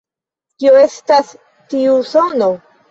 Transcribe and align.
Kio 0.63 0.73
estas 0.85 1.31
tiu 1.75 2.03
sono? 2.17 2.53